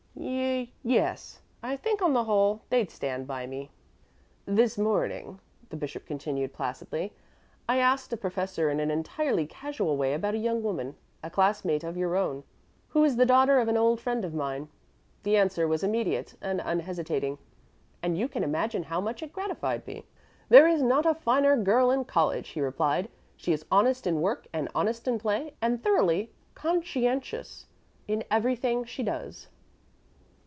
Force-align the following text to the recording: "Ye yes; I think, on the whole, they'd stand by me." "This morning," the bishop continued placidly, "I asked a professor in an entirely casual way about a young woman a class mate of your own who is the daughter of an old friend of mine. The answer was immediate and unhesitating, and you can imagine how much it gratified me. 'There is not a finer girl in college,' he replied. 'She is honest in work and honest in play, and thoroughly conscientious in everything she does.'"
"Ye 0.13 0.71
yes; 0.83 1.41
I 1.63 1.75
think, 1.77 2.01
on 2.01 2.13
the 2.13 2.25
whole, 2.25 2.61
they'd 2.69 2.91
stand 2.91 3.25
by 3.25 3.47
me." 3.47 3.71
"This 4.45 4.77
morning," 4.77 5.39
the 5.69 5.75
bishop 5.75 6.05
continued 6.05 6.53
placidly, 6.53 7.13
"I 7.67 7.77
asked 7.79 8.13
a 8.13 8.17
professor 8.17 8.69
in 8.69 8.79
an 8.79 8.91
entirely 8.91 9.47
casual 9.47 9.97
way 9.97 10.13
about 10.13 10.35
a 10.35 10.39
young 10.39 10.61
woman 10.61 10.95
a 11.23 11.31
class 11.31 11.65
mate 11.65 11.83
of 11.83 11.97
your 11.97 12.15
own 12.15 12.43
who 12.89 13.03
is 13.03 13.15
the 13.15 13.25
daughter 13.25 13.57
of 13.59 13.67
an 13.67 13.77
old 13.77 13.99
friend 13.99 14.23
of 14.23 14.33
mine. 14.35 14.67
The 15.23 15.37
answer 15.37 15.67
was 15.67 15.81
immediate 15.83 16.35
and 16.41 16.61
unhesitating, 16.63 17.39
and 18.03 18.15
you 18.15 18.27
can 18.27 18.43
imagine 18.43 18.83
how 18.83 19.01
much 19.01 19.23
it 19.23 19.33
gratified 19.33 19.87
me. 19.87 20.05
'There 20.49 20.67
is 20.67 20.83
not 20.83 21.05
a 21.05 21.15
finer 21.15 21.57
girl 21.57 21.89
in 21.89 22.05
college,' 22.05 22.49
he 22.49 22.61
replied. 22.61 23.09
'She 23.37 23.53
is 23.53 23.65
honest 23.71 24.05
in 24.05 24.21
work 24.21 24.45
and 24.53 24.69
honest 24.75 25.07
in 25.07 25.17
play, 25.17 25.55
and 25.61 25.81
thoroughly 25.83 26.31
conscientious 26.53 27.65
in 28.07 28.23
everything 28.29 28.83
she 28.85 29.01
does.'" 29.01 29.47